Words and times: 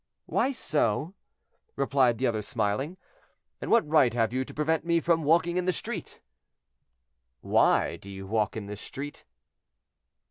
"Why 0.25 0.51
so?" 0.51 1.13
replied 1.75 2.17
the 2.17 2.25
other 2.25 2.41
smiling. 2.41 2.97
"And 3.61 3.69
what 3.69 3.87
right 3.87 4.11
have 4.15 4.33
you 4.33 4.43
to 4.43 4.51
prevent 4.51 4.83
me 4.83 4.99
from 4.99 5.21
walking 5.21 5.57
in 5.57 5.65
the 5.65 5.71
street?" 5.71 6.21
"Why 7.41 7.97
do 7.97 8.09
you 8.09 8.25
walk 8.25 8.57
in 8.57 8.65
this 8.65 8.81
street?" 8.81 9.25